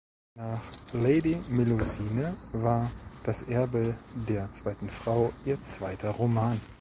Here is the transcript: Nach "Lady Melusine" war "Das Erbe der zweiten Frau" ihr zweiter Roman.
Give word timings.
Nach 0.33 0.63
"Lady 0.93 1.37
Melusine" 1.51 2.35
war 2.53 2.89
"Das 3.23 3.43
Erbe 3.43 3.95
der 4.15 4.49
zweiten 4.51 4.89
Frau" 4.89 5.31
ihr 5.45 5.61
zweiter 5.61 6.09
Roman. 6.09 6.59